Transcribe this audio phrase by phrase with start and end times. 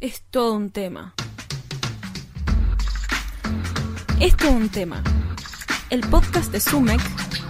[0.00, 1.14] es todo un tema.
[4.18, 5.02] Es todo un tema.
[5.90, 7.00] El podcast de SUMEC,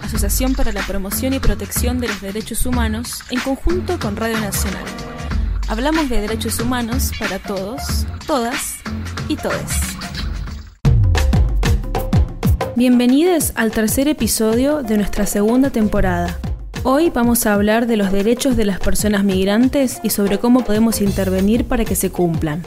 [0.03, 4.83] Asociación para la Promoción y Protección de los Derechos Humanos, en conjunto con Radio Nacional.
[5.69, 8.75] Hablamos de derechos humanos para todos, todas
[9.29, 9.71] y todes.
[12.75, 16.37] Bienvenidos al tercer episodio de nuestra segunda temporada.
[16.83, 20.99] Hoy vamos a hablar de los derechos de las personas migrantes y sobre cómo podemos
[20.99, 22.63] intervenir para que se cumplan.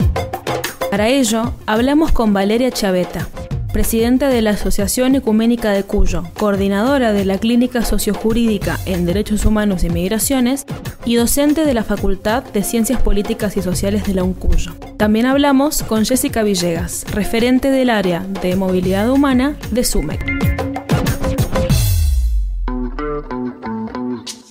[0.89, 3.27] Para ello, hablamos con Valeria Chaveta,
[3.73, 9.83] presidenta de la Asociación Ecuménica de Cuyo, coordinadora de la Clínica Sociojurídica en Derechos Humanos
[9.83, 10.65] y Migraciones
[11.03, 14.75] y docente de la Facultad de Ciencias Políticas y Sociales de la UNCUYO.
[14.95, 20.44] También hablamos con Jessica Villegas, referente del área de movilidad humana de SUMEC.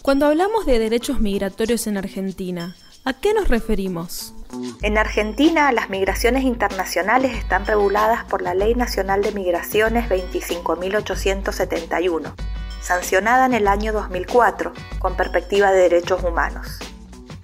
[0.05, 2.77] Cuando hablamos de derechos migratorios en Argentina,
[3.07, 4.35] ¿a qué nos referimos?
[4.83, 12.35] En Argentina, las migraciones internacionales están reguladas por la Ley Nacional de Migraciones 25.871,
[12.83, 16.81] sancionada en el año 2004 con perspectiva de derechos humanos.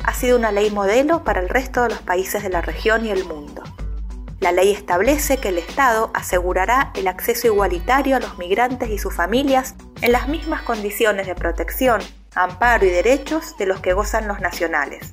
[0.04, 3.10] Ha sido una ley modelo para el resto de los países de la región y
[3.10, 3.62] el mundo.
[4.40, 9.14] La ley establece que el Estado asegurará el acceso igualitario a los migrantes y sus
[9.14, 12.02] familias en las mismas condiciones de protección,
[12.34, 15.12] amparo y derechos de los que gozan los nacionales,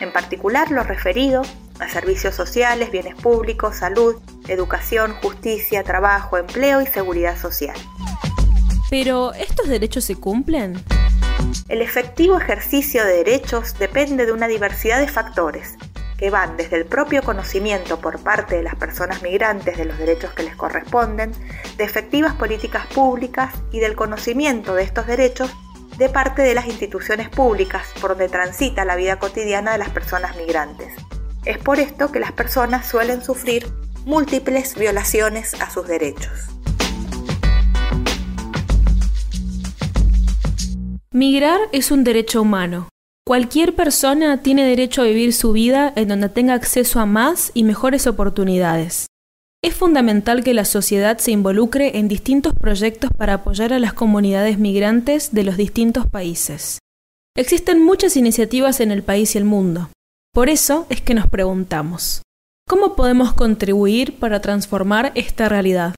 [0.00, 1.48] en particular los referidos
[1.80, 4.16] a servicios sociales, bienes públicos, salud,
[4.48, 7.76] educación, justicia, trabajo, empleo y seguridad social.
[8.90, 10.82] Pero, ¿estos derechos se cumplen?
[11.68, 15.76] El efectivo ejercicio de derechos depende de una diversidad de factores,
[16.18, 20.32] que van desde el propio conocimiento por parte de las personas migrantes de los derechos
[20.32, 21.32] que les corresponden,
[21.76, 25.54] de efectivas políticas públicas y del conocimiento de estos derechos
[25.98, 30.36] de parte de las instituciones públicas por donde transita la vida cotidiana de las personas
[30.36, 30.94] migrantes.
[31.44, 33.66] Es por esto que las personas suelen sufrir
[34.04, 36.50] múltiples violaciones a sus derechos.
[41.10, 42.88] Migrar es un derecho humano.
[43.26, 47.64] Cualquier persona tiene derecho a vivir su vida en donde tenga acceso a más y
[47.64, 49.08] mejores oportunidades.
[49.60, 54.56] Es fundamental que la sociedad se involucre en distintos proyectos para apoyar a las comunidades
[54.56, 56.78] migrantes de los distintos países.
[57.36, 59.90] Existen muchas iniciativas en el país y el mundo.
[60.32, 62.22] Por eso es que nos preguntamos,
[62.68, 65.96] ¿cómo podemos contribuir para transformar esta realidad?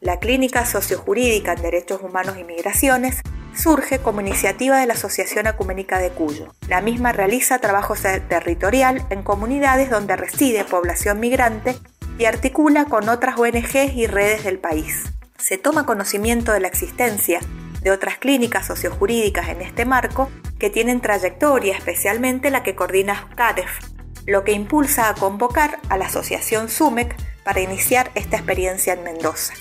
[0.00, 3.20] La Clínica Sociojurídica en Derechos Humanos y Migraciones
[3.54, 6.54] surge como iniciativa de la Asociación Ecuménica de Cuyo.
[6.68, 11.76] La misma realiza trabajo territorial en comunidades donde reside población migrante
[12.18, 15.04] y articula con otras ONGs y redes del país.
[15.38, 17.40] Se toma conocimiento de la existencia
[17.82, 23.78] de otras clínicas sociojurídicas en este marco que tienen trayectoria, especialmente la que coordina CADEF,
[24.26, 29.54] lo que impulsa a convocar a la Asociación SUMEC para iniciar esta experiencia en Mendoza.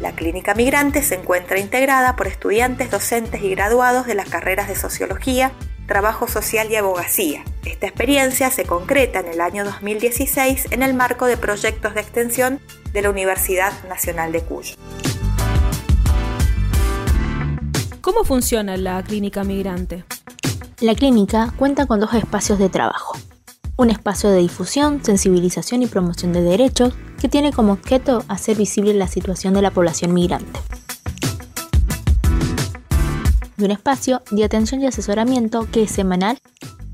[0.00, 4.76] La clínica migrante se encuentra integrada por estudiantes, docentes y graduados de las carreras de
[4.76, 5.52] Sociología,
[5.86, 7.44] Trabajo Social y Abogacía.
[7.64, 12.60] Esta experiencia se concreta en el año 2016 en el marco de proyectos de extensión
[12.92, 14.74] de la Universidad Nacional de Cuyo.
[18.02, 20.04] ¿Cómo funciona la clínica migrante?
[20.80, 23.16] La clínica cuenta con dos espacios de trabajo.
[23.76, 28.94] Un espacio de difusión, sensibilización y promoción de derechos que tiene como objeto hacer visible
[28.94, 30.60] la situación de la población migrante.
[33.58, 36.38] Y un espacio de atención y asesoramiento que es semanal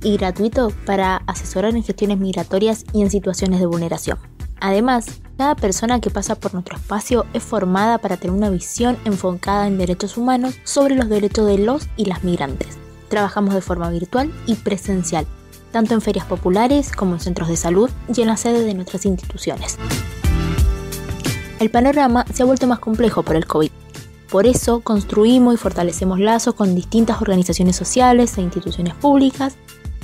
[0.02, 4.18] y gratuito para asesorar en gestiones migratorias y en situaciones de vulneración.
[4.60, 5.06] Además,
[5.36, 9.76] cada persona que pasa por nuestro espacio es formada para tener una visión enfocada en
[9.76, 12.78] derechos humanos sobre los derechos de los y las migrantes.
[13.08, 15.26] Trabajamos de forma virtual y presencial,
[15.72, 19.04] tanto en ferias populares como en centros de salud y en la sede de nuestras
[19.06, 19.78] instituciones.
[21.58, 23.70] El panorama se ha vuelto más complejo por el COVID.
[24.30, 29.56] Por eso construimos y fortalecemos lazos con distintas organizaciones sociales e instituciones públicas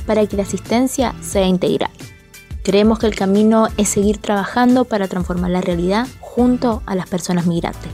[0.06, 1.90] para que la asistencia sea integral.
[2.62, 7.46] Creemos que el camino es seguir trabajando para transformar la realidad junto a las personas
[7.46, 7.90] migrantes.